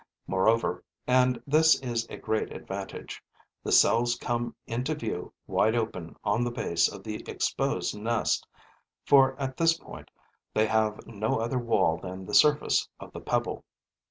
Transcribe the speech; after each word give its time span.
Moreover 0.25 0.83
and 1.05 1.39
this 1.45 1.79
is 1.81 2.07
a 2.09 2.17
great 2.17 2.51
advantage 2.51 3.21
the 3.63 3.71
cells 3.71 4.15
come 4.15 4.55
into 4.65 4.95
view 4.95 5.31
wide 5.45 5.75
open 5.75 6.15
on 6.23 6.43
the 6.43 6.49
base 6.49 6.87
of 6.91 7.03
the 7.03 7.13
exposed 7.29 7.95
nest, 7.95 8.47
for 9.05 9.39
at 9.39 9.57
this 9.57 9.77
point 9.77 10.09
they 10.55 10.65
have 10.65 11.05
no 11.05 11.39
other 11.39 11.59
wall 11.59 11.99
than 11.99 12.25
the 12.25 12.33
surface 12.33 12.89
of 12.99 13.11
the 13.13 13.21
pebble. 13.21 13.63